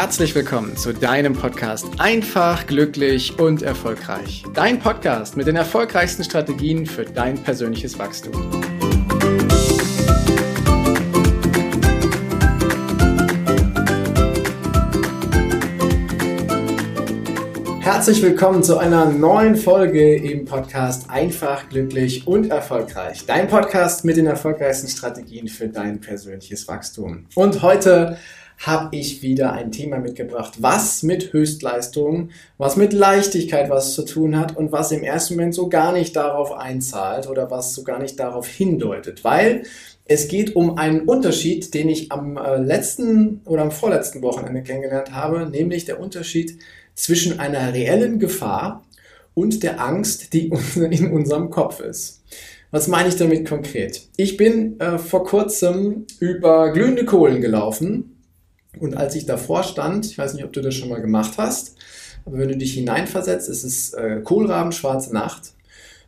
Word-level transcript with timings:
herzlich 0.00 0.34
willkommen 0.34 0.78
zu 0.78 0.94
deinem 0.94 1.34
Podcast 1.34 1.86
Einfach, 1.98 2.66
glücklich 2.66 3.38
und 3.38 3.60
erfolgreich. 3.60 4.44
Dein 4.54 4.78
Podcast 4.78 5.36
mit 5.36 5.46
den 5.46 5.56
erfolgreichsten 5.56 6.24
Strategien 6.24 6.86
für 6.86 7.04
dein 7.04 7.36
persönliches 7.36 7.98
Wachstum. 7.98 8.32
Herzlich 17.82 18.22
willkommen 18.22 18.62
zu 18.62 18.78
einer 18.78 19.04
neuen 19.04 19.54
Folge 19.54 20.16
im 20.16 20.46
Podcast 20.46 21.10
Einfach, 21.10 21.68
glücklich 21.68 22.26
und 22.26 22.50
erfolgreich. 22.50 23.26
Dein 23.26 23.48
Podcast 23.48 24.06
mit 24.06 24.16
den 24.16 24.24
erfolgreichsten 24.24 24.88
Strategien 24.88 25.48
für 25.48 25.68
dein 25.68 26.00
persönliches 26.00 26.66
Wachstum. 26.68 27.26
Und 27.34 27.60
heute 27.60 28.16
habe 28.60 28.94
ich 28.94 29.22
wieder 29.22 29.52
ein 29.52 29.72
Thema 29.72 29.98
mitgebracht, 29.98 30.54
was 30.58 31.02
mit 31.02 31.32
Höchstleistung, 31.32 32.28
was 32.58 32.76
mit 32.76 32.92
Leichtigkeit 32.92 33.70
was 33.70 33.94
zu 33.94 34.04
tun 34.04 34.38
hat 34.38 34.54
und 34.54 34.70
was 34.70 34.92
im 34.92 35.02
ersten 35.02 35.34
Moment 35.34 35.54
so 35.54 35.70
gar 35.70 35.92
nicht 35.92 36.14
darauf 36.14 36.52
einzahlt 36.52 37.26
oder 37.26 37.50
was 37.50 37.74
so 37.74 37.84
gar 37.84 37.98
nicht 37.98 38.20
darauf 38.20 38.46
hindeutet, 38.46 39.24
weil 39.24 39.62
es 40.04 40.28
geht 40.28 40.56
um 40.56 40.76
einen 40.76 41.02
Unterschied, 41.02 41.72
den 41.72 41.88
ich 41.88 42.12
am 42.12 42.36
äh, 42.36 42.58
letzten 42.58 43.40
oder 43.46 43.62
am 43.62 43.70
vorletzten 43.70 44.20
Wochenende 44.20 44.62
kennengelernt 44.62 45.14
habe, 45.14 45.48
nämlich 45.48 45.86
der 45.86 45.98
Unterschied 45.98 46.58
zwischen 46.94 47.40
einer 47.40 47.72
reellen 47.72 48.18
Gefahr 48.18 48.84
und 49.32 49.62
der 49.62 49.80
Angst, 49.80 50.34
die 50.34 50.48
in 50.74 51.10
unserem 51.12 51.48
Kopf 51.48 51.80
ist. 51.80 52.22
Was 52.72 52.88
meine 52.88 53.08
ich 53.08 53.16
damit 53.16 53.48
konkret? 53.48 54.02
Ich 54.18 54.36
bin 54.36 54.78
äh, 54.80 54.98
vor 54.98 55.24
kurzem 55.24 56.04
über 56.18 56.72
glühende 56.72 57.06
Kohlen 57.06 57.40
gelaufen 57.40 58.19
und 58.78 58.96
als 58.96 59.14
ich 59.14 59.26
davor 59.26 59.62
stand, 59.62 60.06
ich 60.06 60.18
weiß 60.18 60.34
nicht, 60.34 60.44
ob 60.44 60.52
du 60.52 60.60
das 60.60 60.74
schon 60.74 60.88
mal 60.88 61.00
gemacht 61.00 61.32
hast, 61.38 61.76
aber 62.24 62.38
wenn 62.38 62.48
du 62.48 62.56
dich 62.56 62.74
hineinversetzt, 62.74 63.48
es 63.48 63.64
ist 63.64 63.94
äh, 63.94 64.20
kohlrabenschwarze 64.22 65.12
Nacht. 65.12 65.54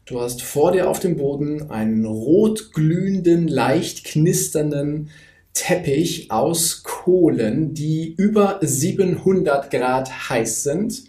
Du 0.05 0.21
hast 0.21 0.43
vor 0.43 0.73
dir 0.73 0.89
auf 0.89 1.01
dem 1.01 1.17
Boden 1.17 1.71
einen 1.71 2.05
rot 2.05 2.73
glühenden, 2.73 3.49
leicht 3.49 4.05
knisternden 4.05 5.11
Teppich 5.55 6.31
aus 6.31 6.83
Kohlen, 6.83 7.75
die 7.75 8.15
über 8.17 8.59
700 8.63 9.71
Grad 9.71 10.31
heiß 10.31 10.65
sind. 10.65 11.05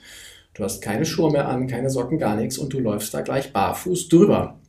Du 0.54 0.64
hast 0.64 0.82
keine 0.82 1.06
Schuhe 1.06 1.32
mehr 1.32 1.48
an, 1.48 1.68
keine 1.68 1.90
Socken, 1.90 2.20
gar 2.20 2.36
nichts 2.36 2.58
und 2.58 2.74
du 2.74 2.80
läufst 2.80 3.14
da 3.14 3.22
gleich 3.22 3.52
barfuß 3.52 4.10
drüber. 4.10 4.60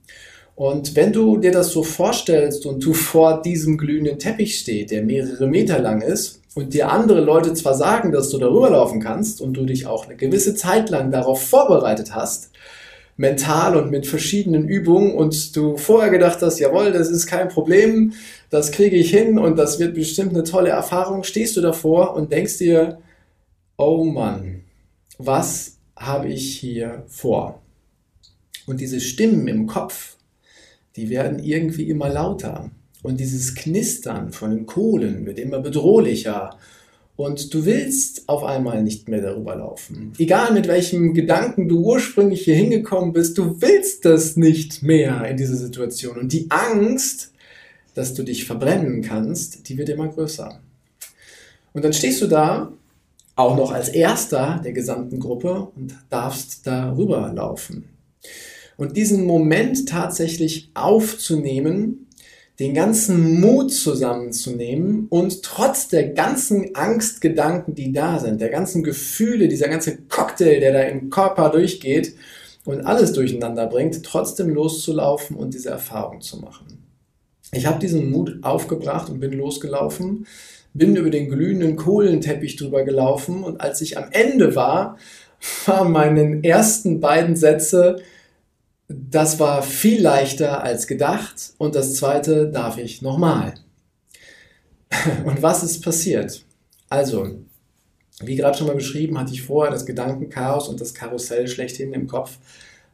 Und 0.54 0.94
wenn 0.94 1.12
du 1.12 1.36
dir 1.36 1.50
das 1.50 1.70
so 1.70 1.82
vorstellst 1.82 2.64
und 2.64 2.84
du 2.84 2.94
vor 2.94 3.42
diesem 3.42 3.76
glühenden 3.76 4.18
Teppich 4.18 4.60
stehst, 4.60 4.92
der 4.92 5.02
mehrere 5.02 5.48
Meter 5.48 5.80
lang 5.80 6.00
ist, 6.00 6.40
und 6.54 6.72
dir 6.74 6.90
andere 6.90 7.20
Leute 7.20 7.52
zwar 7.54 7.74
sagen, 7.74 8.12
dass 8.12 8.30
du 8.30 8.38
darüber 8.38 8.70
laufen 8.70 9.00
kannst 9.00 9.40
und 9.40 9.54
du 9.54 9.64
dich 9.64 9.86
auch 9.86 10.06
eine 10.06 10.16
gewisse 10.16 10.54
Zeit 10.54 10.90
lang 10.90 11.10
darauf 11.10 11.42
vorbereitet 11.42 12.14
hast, 12.14 12.50
mental 13.16 13.76
und 13.76 13.90
mit 13.90 14.06
verschiedenen 14.06 14.68
Übungen 14.68 15.14
und 15.14 15.54
du 15.56 15.76
vorher 15.76 16.10
gedacht 16.10 16.40
hast, 16.42 16.58
jawohl, 16.58 16.92
das 16.92 17.08
ist 17.10 17.26
kein 17.26 17.48
Problem, 17.48 18.12
das 18.50 18.72
kriege 18.72 18.96
ich 18.96 19.10
hin 19.10 19.38
und 19.38 19.56
das 19.56 19.78
wird 19.78 19.94
bestimmt 19.94 20.30
eine 20.30 20.44
tolle 20.44 20.70
Erfahrung, 20.70 21.22
stehst 21.22 21.56
du 21.56 21.60
davor 21.60 22.14
und 22.16 22.32
denkst 22.32 22.58
dir, 22.58 22.98
oh 23.76 24.04
Mann, 24.04 24.62
was 25.18 25.78
habe 25.96 26.28
ich 26.28 26.58
hier 26.58 27.04
vor? 27.08 27.62
Und 28.66 28.80
diese 28.80 29.00
Stimmen 29.00 29.46
im 29.46 29.66
Kopf, 29.66 30.16
die 30.96 31.10
werden 31.10 31.38
irgendwie 31.38 31.88
immer 31.88 32.08
lauter. 32.08 32.70
Und 33.04 33.20
dieses 33.20 33.54
Knistern 33.54 34.32
von 34.32 34.50
den 34.50 34.64
Kohlen 34.64 35.26
wird 35.26 35.38
immer 35.38 35.60
bedrohlicher. 35.60 36.56
Und 37.16 37.52
du 37.52 37.66
willst 37.66 38.26
auf 38.30 38.42
einmal 38.42 38.82
nicht 38.82 39.10
mehr 39.10 39.20
darüber 39.20 39.54
laufen. 39.54 40.14
Egal 40.18 40.54
mit 40.54 40.66
welchem 40.68 41.12
Gedanken 41.12 41.68
du 41.68 41.84
ursprünglich 41.84 42.44
hier 42.44 42.56
hingekommen 42.56 43.12
bist, 43.12 43.36
du 43.36 43.60
willst 43.60 44.06
das 44.06 44.36
nicht 44.36 44.82
mehr 44.82 45.22
in 45.28 45.36
dieser 45.36 45.54
Situation. 45.54 46.16
Und 46.16 46.32
die 46.32 46.46
Angst, 46.48 47.30
dass 47.94 48.14
du 48.14 48.22
dich 48.22 48.46
verbrennen 48.46 49.02
kannst, 49.02 49.68
die 49.68 49.76
wird 49.76 49.90
immer 49.90 50.08
größer. 50.08 50.58
Und 51.74 51.84
dann 51.84 51.92
stehst 51.92 52.22
du 52.22 52.26
da, 52.26 52.72
auch 53.36 53.54
noch 53.54 53.70
als 53.70 53.90
Erster 53.90 54.62
der 54.64 54.72
gesamten 54.72 55.20
Gruppe 55.20 55.68
und 55.76 55.94
darfst 56.08 56.66
darüber 56.66 57.30
laufen. 57.34 57.84
Und 58.78 58.96
diesen 58.96 59.26
Moment 59.26 59.90
tatsächlich 59.90 60.70
aufzunehmen, 60.72 62.06
den 62.60 62.72
ganzen 62.72 63.40
Mut 63.40 63.72
zusammenzunehmen 63.72 65.06
und 65.08 65.42
trotz 65.42 65.88
der 65.88 66.10
ganzen 66.10 66.74
Angstgedanken, 66.76 67.74
die 67.74 67.92
da 67.92 68.20
sind, 68.20 68.40
der 68.40 68.50
ganzen 68.50 68.84
Gefühle, 68.84 69.48
dieser 69.48 69.68
ganze 69.68 69.98
Cocktail, 70.08 70.60
der 70.60 70.72
da 70.72 70.82
im 70.82 71.10
Körper 71.10 71.50
durchgeht 71.50 72.14
und 72.64 72.86
alles 72.86 73.12
durcheinander 73.12 73.66
bringt, 73.66 74.04
trotzdem 74.04 74.50
loszulaufen 74.50 75.36
und 75.36 75.52
diese 75.52 75.70
Erfahrung 75.70 76.20
zu 76.20 76.38
machen. 76.38 76.78
Ich 77.52 77.66
habe 77.66 77.80
diesen 77.80 78.10
Mut 78.10 78.38
aufgebracht 78.42 79.10
und 79.10 79.18
bin 79.18 79.32
losgelaufen, 79.32 80.26
bin 80.74 80.94
über 80.94 81.10
den 81.10 81.28
glühenden 81.28 81.76
Kohlenteppich 81.76 82.56
drüber 82.56 82.84
gelaufen 82.84 83.42
und 83.42 83.60
als 83.60 83.80
ich 83.80 83.98
am 83.98 84.06
Ende 84.12 84.54
war, 84.54 84.96
waren 85.66 85.90
meine 85.90 86.44
ersten 86.44 87.00
beiden 87.00 87.34
Sätze, 87.34 87.96
das 88.88 89.40
war 89.40 89.62
viel 89.62 90.02
leichter 90.02 90.62
als 90.62 90.86
gedacht. 90.86 91.54
Und 91.58 91.74
das 91.74 91.94
zweite 91.94 92.50
darf 92.50 92.78
ich 92.78 93.02
nochmal. 93.02 93.54
Und 95.24 95.42
was 95.42 95.62
ist 95.62 95.82
passiert? 95.82 96.44
Also, 96.88 97.38
wie 98.20 98.36
gerade 98.36 98.56
schon 98.56 98.66
mal 98.66 98.76
beschrieben, 98.76 99.18
hatte 99.18 99.32
ich 99.32 99.42
vorher 99.42 99.72
das 99.72 99.86
Gedankenchaos 99.86 100.68
und 100.68 100.80
das 100.80 100.94
Karussell 100.94 101.48
schlechthin 101.48 101.92
im 101.92 102.06
Kopf, 102.06 102.38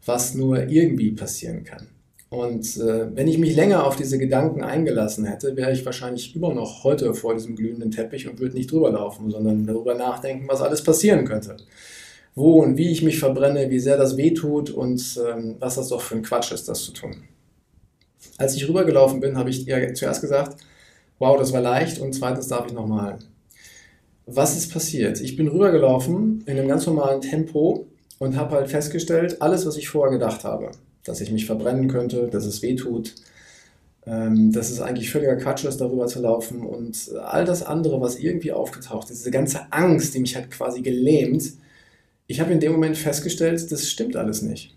was 0.07 0.35
nur 0.35 0.69
irgendwie 0.69 1.13
passieren 1.13 1.65
kann. 1.65 1.89
Und 2.31 2.77
äh, 2.79 3.15
wenn 3.15 3.29
ich 3.29 3.37
mich 3.37 3.55
länger 3.55 3.85
auf 3.85 3.97
diese 3.97 4.17
Gedanken 4.17 4.63
eingelassen 4.63 5.27
hätte, 5.27 5.57
wäre 5.57 5.73
ich 5.73 5.85
wahrscheinlich 5.85 6.35
immer 6.35 6.55
noch 6.55 6.85
heute 6.85 7.13
vor 7.13 7.35
diesem 7.35 7.57
glühenden 7.57 7.91
Teppich 7.91 8.29
und 8.29 8.39
würde 8.39 8.57
nicht 8.57 8.71
drüber 8.71 8.93
laufen, 8.93 9.31
sondern 9.31 9.67
darüber 9.67 9.95
nachdenken, 9.95 10.49
was 10.49 10.63
alles 10.63 10.83
passieren 10.83 11.27
könnte 11.27 11.57
wo 12.35 12.63
und 12.63 12.77
wie 12.77 12.91
ich 12.91 13.03
mich 13.03 13.19
verbrenne, 13.19 13.71
wie 13.71 13.81
sehr 13.81 13.97
das 13.97 14.17
wehtut 14.17 14.71
und 14.71 15.21
ähm, 15.27 15.57
was 15.59 15.75
das 15.75 15.89
doch 15.89 16.01
für 16.01 16.17
ein 16.17 16.23
Quatsch 16.23 16.53
ist, 16.53 16.69
das 16.69 16.85
zu 16.85 16.93
tun. 16.93 17.17
Als 18.39 18.55
ich 18.55 18.69
rübergelaufen 18.69 19.21
bin, 19.21 19.37
habe 19.37 19.51
ich 19.51 19.67
ihr 19.67 19.95
zuerst 19.95 20.21
gesagt, 20.21 20.57
wow, 21.19 21.39
das 21.39 21.53
war 21.53 21.61
leicht 21.61 22.01
und 22.01 22.15
zweitens 22.15 22.49
darf 22.49 22.67
ich 22.67 22.73
nochmal. 22.73 23.19
Was 24.27 24.57
ist 24.57 24.73
passiert? 24.73 25.21
Ich 25.21 25.37
bin 25.37 25.49
rübergelaufen 25.49 26.43
in 26.47 26.59
einem 26.59 26.69
ganz 26.69 26.87
normalen 26.87 27.21
Tempo 27.21 27.87
und 28.19 28.37
habe 28.37 28.57
halt 28.57 28.69
festgestellt, 28.69 29.43
alles, 29.43 29.67
was 29.67 29.77
ich 29.77 29.89
vorher 29.89 30.13
gedacht 30.13 30.45
habe, 30.45 30.71
dass 31.05 31.21
ich 31.21 31.33
mich 31.33 31.47
verbrennen 31.47 31.89
könnte, 31.89 32.29
dass 32.29 32.45
es 32.45 32.63
wehtut, 32.63 33.15
ähm, 34.07 34.53
dass 34.53 34.71
es 34.71 34.81
eigentlich 34.81 35.11
völliger 35.11 35.37
Quatsch 35.37 35.65
ist, 35.65 35.81
darüber 35.81 36.07
zu 36.07 36.21
laufen 36.21 36.65
und 36.65 37.11
all 37.23 37.45
das 37.45 37.63
andere, 37.63 38.01
was 38.01 38.19
irgendwie 38.19 38.53
aufgetaucht 38.53 39.11
ist, 39.11 39.21
diese 39.21 39.31
ganze 39.31 39.73
Angst, 39.73 40.15
die 40.15 40.21
mich 40.21 40.37
hat 40.37 40.51
quasi 40.51 40.81
gelähmt, 40.81 41.43
ich 42.31 42.41
habe 42.41 42.53
in 42.53 42.61
dem 42.61 42.71
Moment 42.71 42.97
festgestellt, 42.97 43.73
das 43.73 43.91
stimmt 43.91 44.15
alles 44.15 44.41
nicht. 44.41 44.77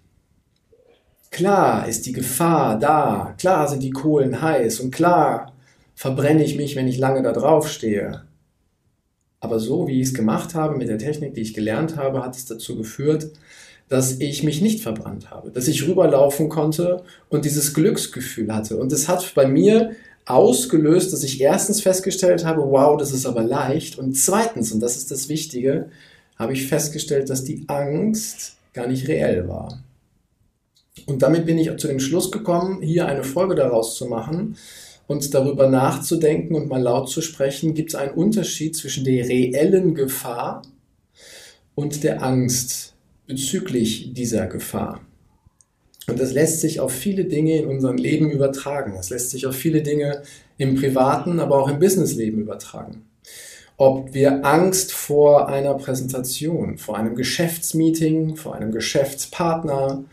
Klar 1.30 1.88
ist 1.88 2.08
die 2.08 2.12
Gefahr 2.12 2.80
da, 2.80 3.36
klar 3.38 3.68
sind 3.68 3.84
die 3.84 3.92
Kohlen 3.92 4.42
heiß 4.42 4.80
und 4.80 4.90
klar 4.90 5.54
verbrenne 5.94 6.44
ich 6.44 6.58
mich, 6.58 6.76
wenn 6.76 6.88
ich 6.88 6.98
lange 6.98 7.22
da 7.22 7.32
drauf 7.32 7.70
stehe. 7.70 8.24
Aber 9.40 9.60
so 9.60 9.88
wie 9.88 10.02
ich 10.02 10.08
es 10.08 10.14
gemacht 10.16 10.56
habe, 10.56 10.78
mit 10.78 10.90
der 10.90 10.98
Technik, 10.98 11.36
die 11.36 11.42
ich 11.42 11.54
gelernt 11.54 11.96
habe, 11.96 12.24
hat 12.24 12.36
es 12.36 12.46
dazu 12.46 12.76
geführt, 12.76 13.30
dass 13.88 14.20
ich 14.20 14.42
mich 14.42 14.62
nicht 14.62 14.82
verbrannt 14.82 15.30
habe, 15.30 15.52
dass 15.52 15.68
ich 15.68 15.88
rüberlaufen 15.88 16.50
konnte 16.50 17.04
und 17.30 17.46
dieses 17.46 17.76
Glücksgefühl 17.76 18.52
hatte. 18.52 18.78
Und 18.78 18.92
es 18.92 19.08
hat 19.08 19.32
bei 19.36 19.46
mir 19.48 19.92
ausgelöst, 20.26 21.14
dass 21.14 21.22
ich 21.22 21.40
erstens 21.40 21.82
festgestellt 21.82 22.46
habe, 22.46 22.64
wow, 22.64 22.98
das 22.98 23.12
ist 23.12 23.28
aber 23.28 23.44
leicht. 23.44 24.00
Und 24.00 24.18
zweitens, 24.18 24.72
und 24.72 24.80
das 24.80 24.98
ist 24.98 25.12
das 25.12 25.30
Wichtige, 25.30 25.92
habe 26.44 26.54
ich 26.54 26.68
festgestellt, 26.68 27.30
dass 27.30 27.44
die 27.44 27.64
Angst 27.68 28.58
gar 28.74 28.88
nicht 28.88 29.08
reell 29.08 29.48
war. 29.48 29.82
Und 31.06 31.22
damit 31.22 31.46
bin 31.46 31.58
ich 31.58 31.76
zu 31.78 31.88
dem 31.88 32.00
Schluss 32.00 32.32
gekommen, 32.32 32.82
hier 32.82 33.08
eine 33.08 33.24
Folge 33.24 33.56
daraus 33.56 33.96
zu 33.96 34.06
machen 34.06 34.58
und 35.08 35.34
darüber 35.34 35.70
nachzudenken 35.70 36.56
und 36.56 36.70
mal 36.70 36.82
laut 36.82 37.10
zu 37.10 37.22
sprechen, 37.22 37.74
gibt 37.74 37.90
es 37.90 37.96
einen 37.96 38.14
Unterschied 38.14 38.76
zwischen 38.76 39.04
der 39.04 39.28
reellen 39.28 39.96
Gefahr 39.96 40.62
und 41.76 42.04
der 42.04 42.24
Angst 42.24 42.94
bezüglich 43.26 44.14
dieser 44.14 44.48
Gefahr. 44.48 45.02
Und 46.08 46.20
das 46.20 46.34
lässt 46.34 46.60
sich 46.60 46.80
auf 46.80 46.92
viele 46.92 47.26
Dinge 47.26 47.58
in 47.58 47.66
unserem 47.66 47.98
Leben 47.98 48.30
übertragen. 48.30 48.94
Das 48.96 49.10
lässt 49.10 49.32
sich 49.32 49.48
auf 49.48 49.56
viele 49.56 49.82
Dinge 49.82 50.24
im 50.58 50.76
privaten, 50.76 51.40
aber 51.40 51.62
auch 51.62 51.70
im 51.70 51.80
Businessleben 51.80 52.42
übertragen 52.42 53.06
ob 53.78 54.14
wir 54.14 54.46
Angst 54.46 54.94
vor 54.94 55.50
einer 55.50 55.74
Präsentation, 55.74 56.78
vor 56.78 56.98
einem 56.98 57.16
Geschäftsmeeting, 57.16 58.36
vor 58.36 58.56
einem 58.56 58.72
Geschäftspartner, 58.72 60.04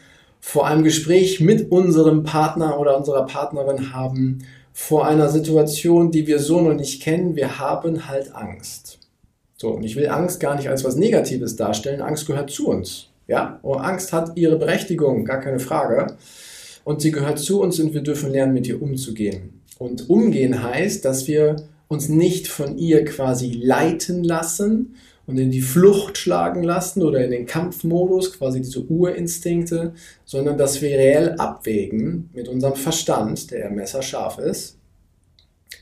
vor 0.41 0.67
einem 0.67 0.83
Gespräch 0.83 1.41
mit 1.41 1.71
unserem 1.71 2.25
Partner 2.25 2.81
oder 2.81 2.97
unserer 2.97 3.27
Partnerin 3.27 3.93
haben, 3.93 4.39
vor 4.73 5.07
einer 5.07 5.29
Situation, 5.29 6.11
die 6.11 6.27
wir 6.27 6.39
so 6.39 6.61
noch 6.61 6.75
nicht 6.75 7.03
kennen. 7.03 7.37
Wir 7.37 7.59
haben 7.59 8.09
halt 8.09 8.35
Angst. 8.35 8.99
So, 9.57 9.69
und 9.69 9.85
ich 9.85 9.95
will 9.97 10.09
Angst 10.09 10.41
gar 10.41 10.57
nicht 10.57 10.71
als 10.71 10.85
was 10.85 10.97
Negatives 10.97 11.57
darstellen. 11.57 12.01
Angst 12.01 12.27
gehört 12.27 12.51
zu 12.51 12.69
uns. 12.69 13.09
Ja, 13.29 13.61
und 13.62 13.79
Angst 13.81 14.12
hat 14.12 14.37
ihre 14.37 14.57
Berechtigung, 14.57 15.25
gar 15.27 15.41
keine 15.41 15.61
Frage. 15.61 16.17
Und 16.83 17.03
sie 17.03 17.11
gehört 17.11 17.39
zu 17.39 17.61
uns 17.61 17.79
und 17.79 17.93
wir 17.93 18.01
dürfen 18.01 18.31
lernen, 18.31 18.55
mit 18.55 18.67
ihr 18.67 18.81
umzugehen. 18.81 19.61
Und 19.79 20.09
umgehen 20.09 20.62
heißt, 20.62 21.05
dass 21.05 21.29
wir 21.29 21.57
uns 21.91 22.09
nicht 22.09 22.47
von 22.47 22.79
ihr 22.79 23.05
quasi 23.05 23.51
leiten 23.51 24.23
lassen 24.23 24.95
und 25.27 25.39
in 25.39 25.51
die 25.51 25.61
Flucht 25.61 26.19
schlagen 26.19 26.63
lassen 26.63 27.03
oder 27.03 27.25
in 27.25 27.33
den 27.33 27.47
Kampfmodus, 27.47 28.33
quasi 28.39 28.61
diese 28.63 28.85
Urinstinkte, 28.85 29.93
sondern 30.25 30.57
dass 30.57 30.81
wir 30.81 30.91
reell 30.91 31.33
abwägen 31.33 32.31
mit 32.33 32.47
unserem 32.47 32.77
Verstand, 32.77 33.51
der 33.51 33.71
messerscharf 33.71 34.39
ist, 34.39 34.79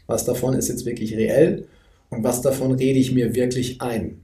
was 0.07 0.25
davon 0.25 0.55
ist 0.55 0.69
jetzt 0.69 0.87
wirklich 0.87 1.15
reell 1.15 1.67
und 2.09 2.25
was 2.25 2.41
davon 2.41 2.73
rede 2.73 2.99
ich 2.99 3.13
mir 3.13 3.35
wirklich 3.35 3.83
ein. 3.83 4.23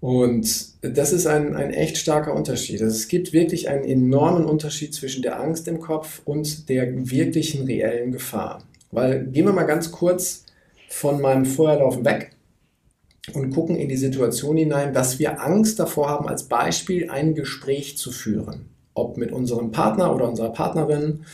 Und 0.00 0.74
das 0.82 1.12
ist 1.12 1.28
ein, 1.28 1.54
ein 1.54 1.70
echt 1.70 1.96
starker 1.96 2.34
Unterschied. 2.34 2.82
Also 2.82 2.96
es 2.96 3.06
gibt 3.06 3.32
wirklich 3.32 3.68
einen 3.68 3.84
enormen 3.84 4.46
Unterschied 4.46 4.94
zwischen 4.94 5.22
der 5.22 5.40
Angst 5.40 5.68
im 5.68 5.78
Kopf 5.78 6.22
und 6.24 6.68
der 6.68 7.08
wirklichen 7.08 7.66
reellen 7.66 8.10
Gefahr. 8.10 8.64
Weil 8.94 9.26
gehen 9.26 9.46
wir 9.46 9.52
mal 9.52 9.64
ganz 9.64 9.90
kurz 9.90 10.44
von 10.88 11.20
meinem 11.20 11.44
Feuerlaufen 11.44 12.04
weg 12.04 12.30
und 13.32 13.50
gucken 13.50 13.76
in 13.76 13.88
die 13.88 13.96
Situation 13.96 14.56
hinein, 14.56 14.92
dass 14.92 15.18
wir 15.18 15.42
Angst 15.42 15.78
davor 15.78 16.08
haben, 16.08 16.28
als 16.28 16.44
Beispiel 16.44 17.10
ein 17.10 17.34
Gespräch 17.34 17.96
zu 17.96 18.12
führen. 18.12 18.66
Ob 18.94 19.16
mit 19.16 19.32
unserem 19.32 19.72
Partner 19.72 20.14
oder 20.14 20.28
unserer 20.28 20.52
Partnerin 20.52 21.24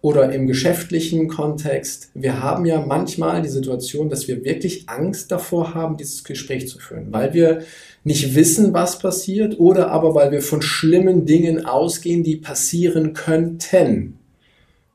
oder 0.00 0.32
im 0.32 0.46
geschäftlichen 0.46 1.26
Kontext. 1.28 2.10
Wir 2.14 2.40
haben 2.40 2.64
ja 2.66 2.84
manchmal 2.86 3.42
die 3.42 3.48
Situation, 3.48 4.08
dass 4.08 4.28
wir 4.28 4.44
wirklich 4.44 4.88
Angst 4.88 5.32
davor 5.32 5.74
haben, 5.74 5.96
dieses 5.96 6.22
Gespräch 6.22 6.68
zu 6.68 6.78
führen, 6.78 7.12
weil 7.12 7.34
wir 7.34 7.62
nicht 8.04 8.36
wissen, 8.36 8.72
was 8.72 9.00
passiert 9.00 9.58
oder 9.58 9.90
aber 9.90 10.14
weil 10.14 10.30
wir 10.30 10.42
von 10.42 10.62
schlimmen 10.62 11.26
Dingen 11.26 11.66
ausgehen, 11.66 12.22
die 12.22 12.36
passieren 12.36 13.12
könnten. 13.12 14.17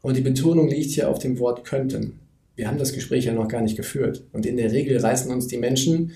Und 0.03 0.17
die 0.17 0.21
Betonung 0.21 0.67
liegt 0.67 0.91
hier 0.91 1.09
auf 1.09 1.17
dem 1.19 1.39
Wort 1.39 1.63
könnten. 1.63 2.19
Wir 2.55 2.67
haben 2.67 2.77
das 2.77 2.91
Gespräch 2.91 3.23
ja 3.23 3.33
noch 3.33 3.47
gar 3.47 3.61
nicht 3.61 3.77
geführt. 3.77 4.25
Und 4.33 4.45
in 4.45 4.57
der 4.57 4.71
Regel 4.71 5.00
reißen 5.00 5.31
uns 5.31 5.47
die 5.47 5.57
Menschen, 5.57 6.11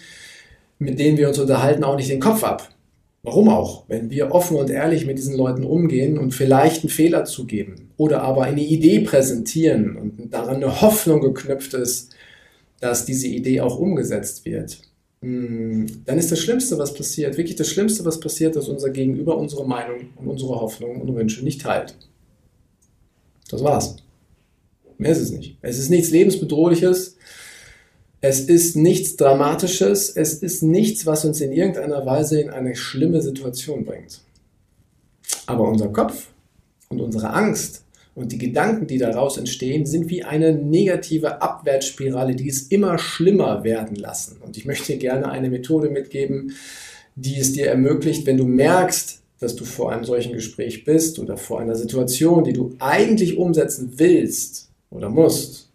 mit 0.78 1.00
denen 1.00 1.18
wir 1.18 1.30
uns 1.30 1.39
unterhalten, 1.39 1.86
auch 1.86 1.95
nicht 1.95 2.10
den 2.10 2.19
Kopf 2.19 2.44
ab. 2.44 2.69
Warum 3.24 3.48
auch? 3.48 3.86
Wenn 3.88 4.10
wir 4.10 4.34
offen 4.34 4.57
und 4.57 4.69
ehrlich 4.69 5.06
mit 5.06 5.18
diesen 5.18 5.38
Leuten 5.38 5.63
umgehen 5.63 6.18
und 6.18 6.34
vielleicht 6.34 6.84
einen 6.84 6.89
Fehler 6.89 7.24
zugeben 7.24 7.89
oder 7.95 8.22
aber 8.24 8.44
eine 8.44 8.62
Idee 8.62 9.00
präsentieren 9.00 9.95
und 9.95 10.33
daran 10.33 10.57
eine 10.57 10.81
Hoffnung 10.81 11.22
geknüpft 11.22 11.74
ist, 11.74 12.13
dass 12.81 13.06
diese 13.06 13.28
Idee 13.28 13.62
auch 13.62 13.80
umgesetzt 13.80 14.45
wird, 14.45 14.81
hm, 15.22 15.88
dann 16.06 16.18
ist 16.18 16.31
das 16.31 16.40
Schlimmste, 16.40 16.78
was 16.78 16.94
passiert, 16.94 17.38
wirklich 17.38 17.56
das 17.56 17.69
Schlimmste, 17.69 18.04
was 18.04 18.19
passiert, 18.19 18.56
dass 18.56 18.68
unser 18.68 18.90
Gegenüber 18.90 19.38
unsere 19.38 19.66
Meinung 19.66 20.10
und 20.18 20.28
unsere 20.28 20.60
Hoffnungen 20.60 21.01
und 21.01 21.16
Wünsche 21.16 21.44
nicht 21.44 21.62
teilt. 21.62 21.95
Das 23.50 23.64
war's. 23.64 23.98
Mehr 24.98 25.12
ist 25.12 25.22
es 25.22 25.32
nicht. 25.32 25.58
Es 25.62 25.78
ist 25.78 25.90
nichts 25.90 26.10
Lebensbedrohliches. 26.12 27.18
Es 28.20 28.42
ist 28.42 28.76
nichts 28.76 29.16
Dramatisches. 29.16 30.10
Es 30.10 30.34
ist 30.36 30.64
nichts, 30.64 31.06
was 31.06 31.24
uns 31.24 31.40
in 31.40 31.52
irgendeiner 31.52 32.06
Weise 32.06 32.42
in 32.42 32.50
eine 32.50 32.76
schlimme 32.76 33.22
Situation 33.22 33.86
bringt. 33.86 34.22
Aber 35.46 35.68
unser 35.68 35.90
Kopf 35.90 36.28
und 36.90 37.00
unsere 37.00 37.32
Angst 37.32 37.84
und 38.16 38.32
die 38.32 38.40
Gedanken, 38.40 38.88
die 38.88 38.98
daraus 38.98 39.38
entstehen, 39.38 39.86
sind 39.86 40.10
wie 40.10 40.24
eine 40.24 40.52
negative 40.52 41.42
Abwärtsspirale, 41.42 42.36
die 42.36 42.50
es 42.50 42.64
immer 42.64 42.98
schlimmer 42.98 43.64
werden 43.64 43.96
lassen. 43.96 44.38
Und 44.44 44.58
ich 44.58 44.66
möchte 44.66 44.94
dir 44.94 44.98
gerne 44.98 45.30
eine 45.30 45.52
Methode 45.52 45.90
mitgeben, 45.90 46.54
die 47.16 47.38
es 47.38 47.54
dir 47.54 47.68
ermöglicht, 47.68 48.26
wenn 48.26 48.38
du 48.38 48.46
merkst, 48.46 49.22
dass 49.39 49.56
du 49.56 49.66
vor 49.66 49.92
einem 49.92 50.04
solchen 50.04 50.34
Gespräch 50.34 50.84
bist 50.84 51.19
oder 51.19 51.38
vor 51.38 51.60
einer 51.60 51.75
Situation, 51.75 52.44
die 52.44 52.54
du 52.54 52.75
eigentlich 52.80 53.38
umsetzen 53.38 53.94
willst 53.98 54.69
oder 54.89 55.10
musst, 55.10 55.69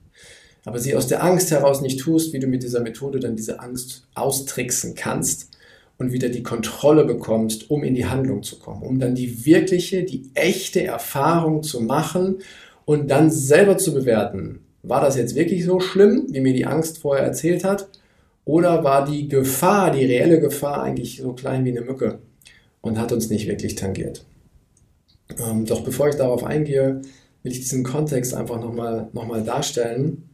aber 0.64 0.78
sie 0.78 0.94
aus 0.94 1.06
der 1.06 1.22
Angst 1.22 1.50
heraus 1.50 1.80
nicht 1.80 2.00
tust, 2.00 2.32
wie 2.32 2.38
du 2.38 2.46
mit 2.46 2.62
dieser 2.62 2.80
Methode 2.80 3.20
dann 3.20 3.36
diese 3.36 3.60
Angst 3.60 4.06
austricksen 4.14 4.94
kannst 4.94 5.50
und 5.98 6.12
wieder 6.12 6.28
die 6.28 6.42
Kontrolle 6.42 7.04
bekommst, 7.04 7.70
um 7.70 7.84
in 7.84 7.94
die 7.94 8.06
Handlung 8.06 8.42
zu 8.42 8.58
kommen, 8.58 8.82
um 8.82 8.98
dann 8.98 9.14
die 9.14 9.44
wirkliche, 9.44 10.04
die 10.04 10.30
echte 10.34 10.82
Erfahrung 10.84 11.62
zu 11.62 11.80
machen 11.80 12.38
und 12.84 13.10
dann 13.10 13.30
selber 13.30 13.78
zu 13.78 13.94
bewerten, 13.94 14.60
war 14.82 15.00
das 15.00 15.16
jetzt 15.16 15.36
wirklich 15.36 15.64
so 15.64 15.78
schlimm, 15.78 16.26
wie 16.30 16.40
mir 16.40 16.54
die 16.54 16.66
Angst 16.66 16.98
vorher 16.98 17.24
erzählt 17.24 17.64
hat, 17.64 17.88
oder 18.44 18.82
war 18.82 19.04
die 19.04 19.28
Gefahr, 19.28 19.92
die 19.92 20.04
reelle 20.04 20.40
Gefahr 20.40 20.82
eigentlich 20.82 21.18
so 21.18 21.32
klein 21.32 21.64
wie 21.64 21.70
eine 21.70 21.82
Mücke 21.82 22.18
und 22.82 22.98
hat 22.98 23.12
uns 23.12 23.30
nicht 23.30 23.48
wirklich 23.48 23.74
tangiert. 23.76 24.24
Ähm, 25.38 25.64
doch 25.64 25.82
bevor 25.82 26.08
ich 26.08 26.16
darauf 26.16 26.44
eingehe, 26.44 27.00
will 27.42 27.52
ich 27.52 27.60
diesen 27.60 27.84
Kontext 27.84 28.34
einfach 28.34 28.60
nochmal 28.60 29.08
noch 29.12 29.26
mal 29.26 29.42
darstellen, 29.42 30.28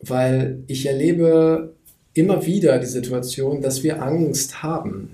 weil 0.00 0.62
ich 0.68 0.86
erlebe 0.86 1.74
immer 2.14 2.46
wieder 2.46 2.78
die 2.78 2.86
Situation, 2.86 3.60
dass 3.60 3.82
wir 3.82 4.02
Angst 4.02 4.62
haben. 4.62 5.10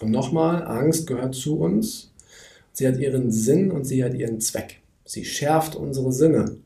Und 0.00 0.10
nochmal, 0.10 0.64
Angst 0.66 1.06
gehört 1.06 1.34
zu 1.34 1.58
uns. 1.58 2.10
Sie 2.72 2.86
hat 2.86 2.98
ihren 2.98 3.30
Sinn 3.30 3.70
und 3.70 3.84
sie 3.84 4.02
hat 4.02 4.14
ihren 4.14 4.40
Zweck. 4.40 4.80
Sie 5.04 5.24
schärft 5.24 5.76
unsere 5.76 6.12
Sinne. 6.12 6.56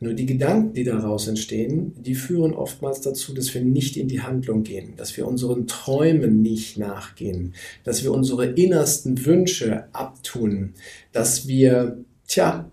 Nur 0.00 0.14
die 0.14 0.26
Gedanken, 0.26 0.74
die 0.74 0.84
daraus 0.84 1.28
entstehen, 1.28 1.94
die 1.96 2.14
führen 2.14 2.52
oftmals 2.52 3.00
dazu, 3.00 3.32
dass 3.32 3.54
wir 3.54 3.62
nicht 3.62 3.96
in 3.96 4.08
die 4.08 4.20
Handlung 4.20 4.62
gehen, 4.62 4.94
dass 4.96 5.16
wir 5.16 5.26
unseren 5.26 5.66
Träumen 5.66 6.42
nicht 6.42 6.78
nachgehen, 6.78 7.54
dass 7.84 8.02
wir 8.02 8.12
unsere 8.12 8.46
innersten 8.46 9.24
Wünsche 9.24 9.84
abtun, 9.92 10.74
dass 11.12 11.46
wir, 11.46 11.98
tja, 12.26 12.68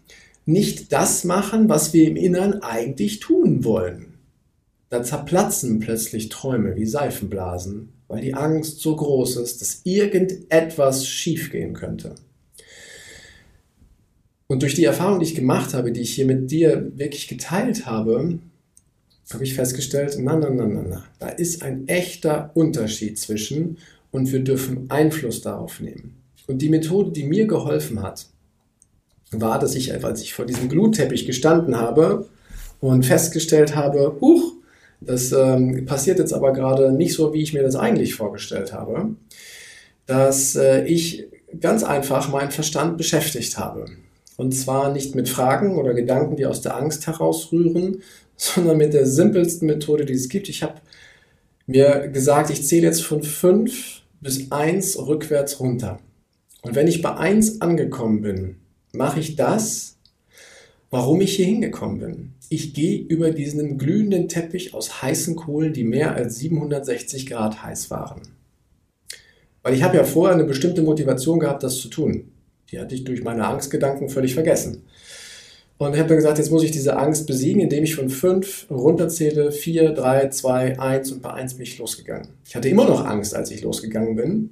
nicht 0.45 0.91
das 0.91 1.23
machen, 1.23 1.69
was 1.69 1.94
wir 1.94 2.07
im 2.07 2.15
Innern 2.15 2.62
eigentlich 2.62 3.19
tun 3.19 3.63
wollen. 3.63 4.15
Da 4.89 5.03
zerplatzen 5.03 5.79
plötzlich 5.79 6.27
Träume 6.29 6.75
wie 6.75 6.85
Seifenblasen, 6.85 7.94
weil 8.07 8.21
die 8.21 8.33
Angst 8.33 8.81
so 8.81 8.95
groß 8.95 9.38
ist, 9.38 9.62
dass 9.62 9.81
irgendetwas 9.85 11.07
schiefgehen 11.07 11.73
könnte. 11.73 12.15
Und 14.51 14.63
durch 14.63 14.75
die 14.75 14.83
Erfahrung, 14.83 15.21
die 15.21 15.27
ich 15.27 15.36
gemacht 15.36 15.74
habe, 15.74 15.94
die 15.94 16.01
ich 16.01 16.12
hier 16.12 16.25
mit 16.25 16.52
dir 16.52 16.92
wirklich 16.97 17.30
geteilt 17.30 17.85
habe, 17.85 18.40
habe 19.31 19.44
ich 19.45 19.54
festgestellt, 19.54 20.18
na, 20.19 20.35
na, 20.35 20.49
na, 20.49 20.66
na, 20.66 20.83
na, 20.90 21.04
da 21.19 21.30
ist 21.30 21.64
ein 21.64 21.87
echter 21.87 22.52
Unterschied 22.54 23.18
zwischen 23.18 23.78
und 24.11 24.30
wir 24.33 24.42
dürfen 24.42 24.92
Einfluss 24.92 25.40
darauf 25.40 25.80
nehmen. 25.80 26.18
Und 26.47 26.61
die 26.61 26.68
Methode, 26.68 27.11
die 27.11 27.23
mir 27.23 27.47
geholfen 27.47 28.02
hat, 28.02 28.25
war, 29.31 29.57
dass 29.57 29.73
ich, 29.73 29.94
als 30.04 30.21
ich 30.21 30.33
vor 30.33 30.45
diesem 30.45 30.68
Glutteppich 30.68 31.25
gestanden 31.25 31.78
habe 31.78 32.28
und 32.81 33.06
festgestellt 33.06 33.73
habe, 33.78 34.18
huch, 34.19 34.56
das 34.99 35.31
ähm, 35.31 35.85
passiert 35.85 36.19
jetzt 36.19 36.33
aber 36.33 36.52
gerade 36.52 36.92
nicht 36.92 37.14
so, 37.14 37.33
wie 37.33 37.42
ich 37.42 37.54
mir 37.54 37.64
das 37.64 37.78
eigentlich 37.78 38.16
vorgestellt 38.16 38.73
habe, 38.73 39.16
dass 40.07 40.57
äh, 40.57 40.83
ich 40.83 41.30
ganz 41.61 41.85
einfach 41.85 42.30
meinen 42.30 42.52
Verstand 42.52 42.97
beschäftigt 42.97 43.57
habe. 43.57 43.85
Und 44.42 44.54
zwar 44.54 44.92
nicht 44.92 45.14
mit 45.14 45.30
Fragen 45.30 45.78
oder 45.78 45.94
Gedanken, 45.94 46.36
die 46.36 46.45
aus 46.45 46.62
der 46.62 46.76
Angst 46.76 47.07
herausrühren, 47.07 48.02
sondern 48.36 48.78
mit 48.78 48.94
der 48.94 49.06
simpelsten 49.06 49.68
Methode, 49.68 50.06
die 50.06 50.14
es 50.14 50.30
gibt. 50.30 50.50
Ich 50.50 50.64
habe 50.64 50.81
mir 51.68 52.07
gesagt, 52.07 52.50
ich 52.50 52.66
zähle 52.66 52.88
jetzt 52.88 53.04
von 53.04 53.24
5 53.24 54.02
bis 54.19 54.52
1 54.52 54.98
rückwärts 54.98 55.60
runter. 55.60 56.00
Und 56.64 56.76
wenn 56.76 56.88
ich 56.88 57.02
bei 57.02 57.16
1 57.16 57.62
angekommen 57.62 58.21
bin, 58.21 58.56
mache 58.94 59.19
ich 59.19 59.36
das, 59.36 59.98
warum 60.90 61.21
ich 61.21 61.36
hier 61.36 61.45
hingekommen 61.45 62.00
bin 62.00 62.33
ich 62.52 62.74
gehe 62.74 63.00
über 63.00 63.31
diesen 63.31 63.78
glühenden 63.78 64.28
Teppich 64.28 64.74
aus 64.74 65.02
heißen 65.02 65.38
Kohlen, 65.38 65.71
die 65.71 65.86
mehr 65.86 66.16
als 66.16 66.36
760 66.40 67.26
Grad 67.28 67.64
heiß 67.64 67.90
waren. 67.92 68.24
Weil 69.64 69.74
ich 69.74 69.83
habe 69.83 69.95
ja 69.95 70.04
vorher 70.04 70.36
eine 70.36 70.44
bestimmte 70.44 70.81
Motivation 70.81 71.40
gehabt, 71.40 71.64
das 71.64 71.78
zu 71.78 71.88
tun. 71.88 72.33
Die 72.71 72.80
hatte 72.80 72.95
ich 72.95 73.04
durch 73.04 73.23
meine 73.23 73.45
Angstgedanken 73.47 74.09
völlig 74.09 74.33
vergessen. 74.33 74.83
Und 75.78 75.94
ich 75.94 75.99
habe 75.99 76.09
dann 76.09 76.18
gesagt, 76.18 76.37
jetzt 76.37 76.51
muss 76.51 76.63
ich 76.63 76.71
diese 76.71 76.95
Angst 76.95 77.25
besiegen, 77.25 77.59
indem 77.59 77.83
ich 77.83 77.95
von 77.95 78.09
5 78.09 78.68
runterzähle, 78.69 79.51
4, 79.51 79.94
3, 79.94 80.30
2, 80.30 80.80
1 80.80 81.11
und 81.11 81.21
bei 81.23 81.33
1 81.33 81.56
bin 81.56 81.63
ich 81.63 81.80
losgegangen. 81.80 82.28
Ich 82.45 82.56
hatte 82.56 82.69
immer 82.69 82.85
noch 82.85 83.04
Angst, 83.04 83.35
als 83.35 83.49
ich 83.49 83.63
losgegangen 83.63 84.16
bin. 84.16 84.51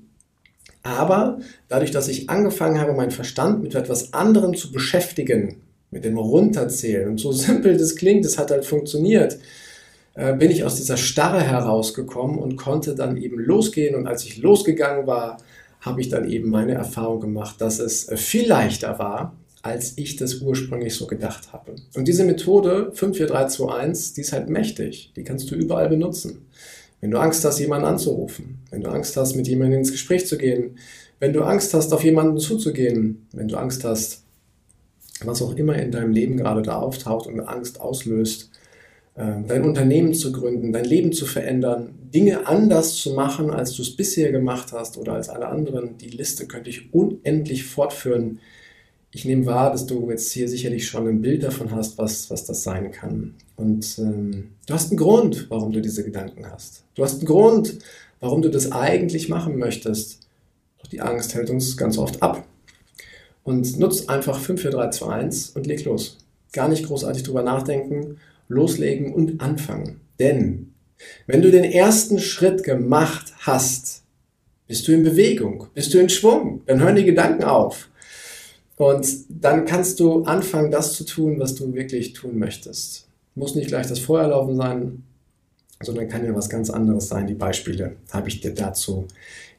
Aber 0.81 1.39
dadurch, 1.67 1.91
dass 1.91 2.07
ich 2.07 2.29
angefangen 2.31 2.79
habe, 2.79 2.93
meinen 2.93 3.11
Verstand 3.11 3.61
mit 3.61 3.75
etwas 3.75 4.13
anderem 4.13 4.55
zu 4.55 4.71
beschäftigen, 4.71 5.61
mit 5.91 6.03
dem 6.03 6.17
Runterzählen. 6.17 7.07
Und 7.07 7.19
so 7.19 7.31
simpel 7.31 7.77
das 7.77 7.95
klingt, 7.95 8.25
das 8.25 8.39
hat 8.39 8.49
halt 8.49 8.65
funktioniert, 8.65 9.37
äh, 10.15 10.33
bin 10.33 10.49
ich 10.49 10.63
aus 10.63 10.75
dieser 10.75 10.97
Starre 10.97 11.41
herausgekommen 11.41 12.39
und 12.39 12.55
konnte 12.55 12.95
dann 12.95 13.17
eben 13.17 13.39
losgehen. 13.39 13.95
Und 13.95 14.07
als 14.07 14.23
ich 14.23 14.37
losgegangen 14.37 15.05
war, 15.05 15.37
habe 15.81 16.01
ich 16.01 16.09
dann 16.09 16.29
eben 16.29 16.49
meine 16.49 16.73
Erfahrung 16.73 17.21
gemacht, 17.21 17.61
dass 17.61 17.79
es 17.79 18.09
viel 18.15 18.47
leichter 18.47 18.99
war, 18.99 19.35
als 19.61 19.97
ich 19.97 20.15
das 20.15 20.35
ursprünglich 20.35 20.95
so 20.95 21.07
gedacht 21.07 21.51
habe. 21.51 21.75
Und 21.95 22.07
diese 22.07 22.23
Methode 22.23 22.91
54321, 22.93 24.13
die 24.13 24.21
ist 24.21 24.33
halt 24.33 24.49
mächtig. 24.49 25.11
Die 25.15 25.23
kannst 25.23 25.51
du 25.51 25.55
überall 25.55 25.89
benutzen. 25.89 26.45
wenn 27.01 27.11
du 27.11 27.17
Angst 27.17 27.45
hast, 27.45 27.59
jemanden 27.59 27.87
anzurufen, 27.87 28.59
wenn 28.71 28.81
du 28.81 28.89
Angst 28.89 29.15
hast, 29.15 29.35
mit 29.35 29.47
jemandem 29.47 29.79
ins 29.79 29.91
Gespräch 29.91 30.27
zu 30.27 30.37
gehen, 30.37 30.77
wenn 31.19 31.31
du 31.31 31.43
Angst 31.43 31.73
hast, 31.73 31.93
auf 31.93 32.03
jemanden 32.03 32.37
zuzugehen, 32.39 33.25
wenn 33.31 33.47
du 33.47 33.55
Angst 33.57 33.85
hast, 33.85 34.23
was 35.23 35.41
auch 35.41 35.55
immer 35.55 35.75
in 35.77 35.91
deinem 35.91 36.11
Leben 36.11 36.37
gerade 36.37 36.61
da 36.61 36.77
auftaucht 36.77 37.27
und 37.27 37.39
Angst 37.39 37.79
auslöst, 37.79 38.48
dein 39.19 39.65
Unternehmen 39.65 40.13
zu 40.13 40.31
gründen, 40.31 40.71
dein 40.71 40.85
Leben 40.85 41.11
zu 41.11 41.25
verändern, 41.25 41.89
Dinge 42.13 42.47
anders 42.47 42.95
zu 42.95 43.13
machen, 43.13 43.51
als 43.51 43.73
du 43.73 43.81
es 43.81 43.95
bisher 43.95 44.31
gemacht 44.31 44.71
hast 44.71 44.97
oder 44.97 45.13
als 45.13 45.27
alle 45.27 45.47
anderen. 45.47 45.97
Die 45.97 46.07
Liste 46.07 46.47
könnte 46.47 46.69
ich 46.69 46.93
unendlich 46.93 47.65
fortführen. 47.65 48.39
Ich 49.11 49.25
nehme 49.25 49.45
wahr, 49.45 49.71
dass 49.71 49.85
du 49.85 50.09
jetzt 50.09 50.31
hier 50.31 50.47
sicherlich 50.47 50.87
schon 50.87 51.05
ein 51.05 51.21
Bild 51.21 51.43
davon 51.43 51.71
hast, 51.71 51.97
was, 51.97 52.29
was 52.29 52.45
das 52.45 52.63
sein 52.63 52.91
kann. 52.91 53.35
Und 53.57 53.99
ähm, 53.99 54.51
du 54.65 54.73
hast 54.73 54.89
einen 54.89 54.97
Grund, 54.97 55.47
warum 55.49 55.73
du 55.73 55.81
diese 55.81 56.05
Gedanken 56.05 56.49
hast. 56.49 56.83
Du 56.95 57.03
hast 57.03 57.17
einen 57.17 57.25
Grund, 57.25 57.79
warum 58.21 58.41
du 58.41 58.49
das 58.49 58.71
eigentlich 58.71 59.27
machen 59.27 59.57
möchtest. 59.57 60.19
Doch 60.81 60.87
die 60.87 61.01
Angst 61.01 61.35
hält 61.35 61.49
uns 61.49 61.75
ganz 61.75 61.97
oft 61.97 62.23
ab. 62.23 62.45
Und 63.43 63.79
nutzt 63.79 64.09
einfach 64.09 64.39
5, 64.39 64.61
4, 64.61 64.71
3, 64.71 64.89
2, 64.91 65.13
1 65.13 65.49
und 65.49 65.67
leg 65.67 65.83
los. 65.83 66.19
Gar 66.53 66.69
nicht 66.69 66.85
großartig 66.85 67.23
drüber 67.23 67.43
nachdenken, 67.43 68.17
loslegen 68.49 69.13
und 69.13 69.39
anfangen. 69.39 70.01
Denn 70.19 70.73
wenn 71.27 71.41
du 71.41 71.49
den 71.49 71.63
ersten 71.63 72.19
Schritt 72.19 72.63
gemacht 72.63 73.33
hast, 73.39 74.03
bist 74.67 74.87
du 74.87 74.91
in 74.91 75.03
Bewegung, 75.03 75.67
bist 75.73 75.93
du 75.93 75.99
in 75.99 76.09
Schwung, 76.09 76.61
dann 76.65 76.81
hören 76.81 76.97
die 76.97 77.05
Gedanken 77.05 77.43
auf. 77.43 77.89
Und 78.75 79.07
dann 79.29 79.65
kannst 79.65 79.99
du 79.99 80.23
anfangen, 80.23 80.71
das 80.71 80.93
zu 80.93 81.05
tun, 81.05 81.39
was 81.39 81.55
du 81.55 81.73
wirklich 81.73 82.13
tun 82.13 82.37
möchtest. 82.37 83.07
Muss 83.35 83.55
nicht 83.55 83.67
gleich 83.67 83.87
das 83.87 83.99
Feuerlaufen 83.99 84.55
sein, 84.55 85.03
sondern 85.81 86.09
kann 86.09 86.25
ja 86.25 86.35
was 86.35 86.49
ganz 86.49 86.69
anderes 86.69 87.07
sein. 87.07 87.27
Die 87.27 87.33
Beispiele 87.33 87.95
habe 88.11 88.27
ich 88.27 88.41
dir 88.41 88.53
dazu 88.53 89.07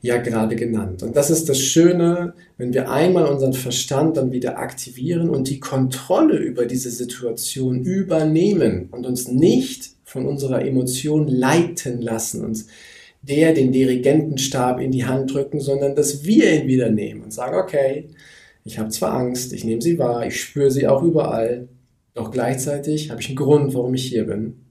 ja 0.02 0.18
gerade 0.18 0.56
genannt. 0.56 1.02
Und 1.02 1.16
das 1.16 1.30
ist 1.30 1.48
das 1.48 1.58
Schöne, 1.58 2.34
wenn 2.56 2.72
wir 2.72 2.90
einmal 2.90 3.26
unseren 3.26 3.52
Verstand 3.52 4.16
dann 4.16 4.32
wieder 4.32 4.58
aktivieren 4.58 5.28
und 5.28 5.48
die 5.48 5.60
Kontrolle 5.60 6.36
über 6.36 6.66
diese 6.66 6.90
Situation 6.90 7.84
übernehmen 7.84 8.88
und 8.90 9.06
uns 9.06 9.28
nicht 9.28 9.90
von 10.04 10.26
unserer 10.26 10.64
Emotion 10.64 11.28
leiten 11.28 12.00
lassen, 12.00 12.44
uns 12.44 12.66
der 13.22 13.52
den 13.52 13.70
Dirigentenstab 13.70 14.80
in 14.80 14.92
die 14.92 15.04
Hand 15.04 15.32
drücken, 15.32 15.60
sondern 15.60 15.94
dass 15.94 16.24
wir 16.24 16.52
ihn 16.54 16.66
wieder 16.66 16.90
nehmen 16.90 17.22
und 17.22 17.32
sagen, 17.32 17.56
okay, 17.56 18.08
ich 18.64 18.78
habe 18.78 18.88
zwar 18.88 19.12
Angst, 19.12 19.52
ich 19.52 19.64
nehme 19.64 19.82
sie 19.82 19.98
wahr, 19.98 20.26
ich 20.26 20.40
spüre 20.40 20.70
sie 20.70 20.88
auch 20.88 21.02
überall, 21.02 21.68
doch 22.14 22.30
gleichzeitig 22.30 23.10
habe 23.10 23.20
ich 23.20 23.28
einen 23.28 23.36
Grund, 23.36 23.74
warum 23.74 23.94
ich 23.94 24.06
hier 24.06 24.26
bin. 24.26 24.69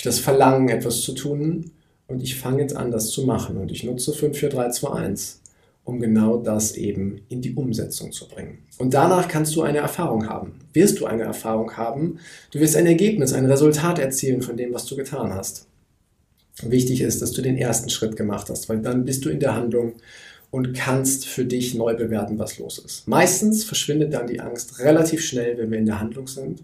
Ich 0.00 0.04
das 0.04 0.18
Verlangen, 0.18 0.70
etwas 0.70 1.02
zu 1.02 1.12
tun 1.12 1.72
und 2.06 2.22
ich 2.22 2.36
fange 2.36 2.62
jetzt 2.62 2.74
an, 2.74 2.90
das 2.90 3.10
zu 3.10 3.26
machen. 3.26 3.58
Und 3.58 3.70
ich 3.70 3.84
nutze 3.84 4.14
54321, 4.14 5.42
um 5.84 6.00
genau 6.00 6.38
das 6.38 6.74
eben 6.74 7.20
in 7.28 7.42
die 7.42 7.52
Umsetzung 7.52 8.10
zu 8.10 8.26
bringen. 8.26 8.60
Und 8.78 8.94
danach 8.94 9.28
kannst 9.28 9.54
du 9.54 9.60
eine 9.60 9.76
Erfahrung 9.76 10.26
haben. 10.26 10.54
Wirst 10.72 11.00
du 11.00 11.04
eine 11.04 11.24
Erfahrung 11.24 11.76
haben, 11.76 12.18
du 12.50 12.60
wirst 12.60 12.76
ein 12.76 12.86
Ergebnis, 12.86 13.34
ein 13.34 13.44
Resultat 13.44 13.98
erzielen 13.98 14.40
von 14.40 14.56
dem, 14.56 14.72
was 14.72 14.86
du 14.86 14.96
getan 14.96 15.34
hast. 15.34 15.66
Wichtig 16.62 17.02
ist, 17.02 17.20
dass 17.20 17.32
du 17.32 17.42
den 17.42 17.58
ersten 17.58 17.90
Schritt 17.90 18.16
gemacht 18.16 18.48
hast, 18.48 18.70
weil 18.70 18.80
dann 18.80 19.04
bist 19.04 19.26
du 19.26 19.28
in 19.28 19.40
der 19.40 19.54
Handlung 19.54 19.96
und 20.50 20.72
kannst 20.72 21.26
für 21.26 21.44
dich 21.44 21.74
neu 21.74 21.94
bewerten, 21.94 22.38
was 22.38 22.58
los 22.58 22.78
ist. 22.78 23.06
Meistens 23.06 23.64
verschwindet 23.64 24.14
dann 24.14 24.26
die 24.26 24.40
Angst 24.40 24.78
relativ 24.78 25.22
schnell, 25.22 25.58
wenn 25.58 25.70
wir 25.70 25.78
in 25.78 25.84
der 25.84 26.00
Handlung 26.00 26.26
sind, 26.26 26.62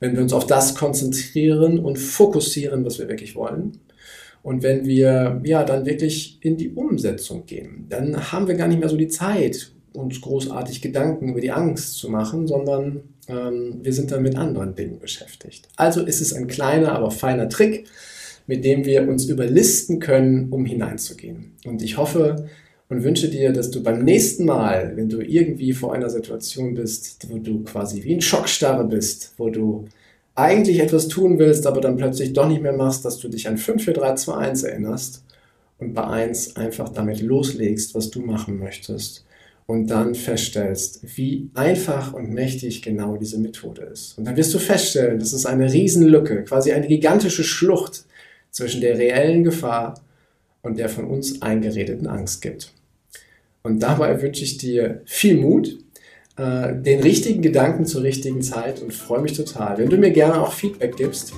wenn 0.00 0.14
wir 0.14 0.22
uns 0.22 0.32
auf 0.32 0.46
das 0.46 0.74
konzentrieren 0.74 1.78
und 1.78 1.98
fokussieren, 1.98 2.84
was 2.84 2.98
wir 2.98 3.08
wirklich 3.08 3.34
wollen. 3.34 3.78
Und 4.42 4.62
wenn 4.62 4.86
wir 4.86 5.40
ja 5.44 5.64
dann 5.64 5.84
wirklich 5.84 6.38
in 6.40 6.56
die 6.56 6.70
Umsetzung 6.70 7.44
gehen, 7.44 7.86
dann 7.88 8.32
haben 8.32 8.48
wir 8.48 8.54
gar 8.54 8.68
nicht 8.68 8.80
mehr 8.80 8.88
so 8.88 8.96
die 8.96 9.08
Zeit, 9.08 9.72
uns 9.92 10.20
großartig 10.20 10.80
Gedanken 10.80 11.30
über 11.30 11.40
die 11.40 11.50
Angst 11.50 11.94
zu 11.94 12.08
machen, 12.08 12.46
sondern 12.46 13.02
ähm, 13.28 13.80
wir 13.82 13.92
sind 13.92 14.10
dann 14.10 14.22
mit 14.22 14.36
anderen 14.36 14.74
Dingen 14.74 14.98
beschäftigt. 14.98 15.68
Also 15.76 16.02
ist 16.04 16.20
es 16.20 16.32
ein 16.32 16.46
kleiner, 16.46 16.92
aber 16.92 17.10
feiner 17.10 17.48
Trick, 17.48 17.86
mit 18.46 18.64
dem 18.64 18.84
wir 18.84 19.08
uns 19.08 19.26
überlisten 19.26 20.00
können, 20.00 20.50
um 20.50 20.64
hineinzugehen. 20.64 21.52
Und 21.64 21.82
ich 21.82 21.98
hoffe 21.98 22.48
und 22.90 23.04
wünsche 23.04 23.28
dir, 23.28 23.52
dass 23.52 23.70
du 23.70 23.82
beim 23.82 24.04
nächsten 24.04 24.44
Mal, 24.44 24.92
wenn 24.96 25.08
du 25.08 25.20
irgendwie 25.20 25.72
vor 25.72 25.94
einer 25.94 26.10
Situation 26.10 26.74
bist, 26.74 27.30
wo 27.30 27.38
du 27.38 27.62
quasi 27.62 28.02
wie 28.02 28.12
in 28.12 28.20
Schockstarre 28.20 28.84
bist, 28.84 29.32
wo 29.38 29.48
du 29.48 29.86
eigentlich 30.34 30.80
etwas 30.80 31.06
tun 31.08 31.38
willst, 31.38 31.66
aber 31.66 31.80
dann 31.80 31.96
plötzlich 31.96 32.32
doch 32.32 32.48
nicht 32.48 32.62
mehr 32.62 32.72
machst, 32.72 33.04
dass 33.04 33.18
du 33.18 33.28
dich 33.28 33.46
an 33.48 33.58
5, 33.58 33.84
4, 33.84 33.94
3, 33.94 34.14
2, 34.16 34.34
1 34.34 34.62
erinnerst 34.64 35.24
und 35.78 35.94
bei 35.94 36.04
1 36.04 36.56
einfach 36.56 36.88
damit 36.88 37.22
loslegst, 37.22 37.94
was 37.94 38.10
du 38.10 38.20
machen 38.22 38.58
möchtest 38.58 39.24
und 39.66 39.86
dann 39.86 40.16
feststellst, 40.16 41.16
wie 41.16 41.48
einfach 41.54 42.12
und 42.12 42.30
mächtig 42.30 42.82
genau 42.82 43.16
diese 43.16 43.38
Methode 43.38 43.82
ist. 43.82 44.18
Und 44.18 44.24
dann 44.24 44.36
wirst 44.36 44.52
du 44.52 44.58
feststellen, 44.58 45.20
dass 45.20 45.32
es 45.32 45.46
eine 45.46 45.72
Riesenlücke, 45.72 46.42
quasi 46.42 46.72
eine 46.72 46.88
gigantische 46.88 47.44
Schlucht 47.44 48.04
zwischen 48.50 48.80
der 48.80 48.98
reellen 48.98 49.44
Gefahr 49.44 49.94
und 50.62 50.76
der 50.80 50.88
von 50.88 51.04
uns 51.04 51.40
eingeredeten 51.40 52.08
Angst 52.08 52.42
gibt. 52.42 52.72
Und 53.62 53.80
dabei 53.80 54.20
wünsche 54.22 54.44
ich 54.44 54.56
dir 54.56 55.02
viel 55.04 55.38
Mut, 55.38 55.78
äh, 56.36 56.74
den 56.74 57.00
richtigen 57.00 57.42
Gedanken 57.42 57.84
zur 57.84 58.02
richtigen 58.02 58.42
Zeit 58.42 58.80
und 58.80 58.94
freue 58.94 59.20
mich 59.20 59.34
total, 59.34 59.78
wenn 59.78 59.90
du 59.90 59.98
mir 59.98 60.10
gerne 60.10 60.40
auch 60.40 60.52
Feedback 60.52 60.96
gibst, 60.96 61.32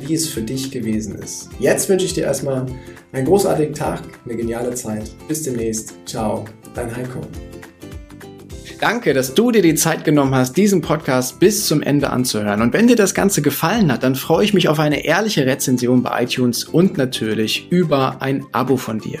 wie 0.00 0.14
es 0.14 0.28
für 0.28 0.42
dich 0.42 0.70
gewesen 0.70 1.16
ist. 1.16 1.48
Jetzt 1.60 1.88
wünsche 1.88 2.06
ich 2.06 2.14
dir 2.14 2.24
erstmal 2.24 2.66
einen 3.12 3.26
großartigen 3.26 3.74
Tag, 3.74 4.02
eine 4.24 4.36
geniale 4.36 4.74
Zeit. 4.74 5.10
Bis 5.28 5.42
demnächst. 5.42 5.94
Ciao, 6.06 6.44
dein 6.74 6.94
Heiko. 6.94 7.20
Danke, 8.80 9.14
dass 9.14 9.32
du 9.32 9.52
dir 9.52 9.62
die 9.62 9.74
Zeit 9.74 10.04
genommen 10.04 10.34
hast, 10.34 10.56
diesen 10.56 10.82
Podcast 10.82 11.40
bis 11.40 11.66
zum 11.66 11.80
Ende 11.80 12.10
anzuhören. 12.10 12.60
Und 12.60 12.74
wenn 12.74 12.88
dir 12.88 12.96
das 12.96 13.14
Ganze 13.14 13.40
gefallen 13.40 13.90
hat, 13.90 14.02
dann 14.02 14.16
freue 14.16 14.44
ich 14.44 14.52
mich 14.52 14.68
auf 14.68 14.78
eine 14.78 15.06
ehrliche 15.06 15.46
Rezension 15.46 16.02
bei 16.02 16.24
iTunes 16.24 16.64
und 16.64 16.98
natürlich 16.98 17.68
über 17.70 18.20
ein 18.20 18.44
Abo 18.52 18.76
von 18.76 18.98
dir. 18.98 19.20